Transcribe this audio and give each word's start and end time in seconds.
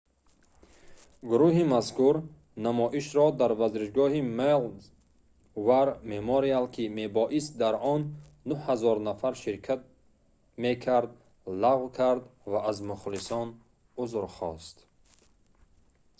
гурӯҳи 1.29 1.63
мазкур 1.73 2.15
намоишро 2.65 3.25
дар 3.39 3.51
варзишгоҳи 3.61 4.21
maui's 4.37 4.85
war 5.67 5.87
memorial 6.13 6.65
ки 6.75 6.83
мебоист 6.99 7.51
дар 7.61 7.75
он 7.93 8.01
9 8.51 8.73
000 8.81 9.07
нафар 9.09 9.33
ширкат 9.43 9.81
мекард 10.63 11.11
лағв 11.63 11.85
кард 11.99 12.23
ва 12.51 12.59
аз 12.69 12.77
мухлисон 12.89 13.47
узр 14.03 14.25
хост 14.37 14.75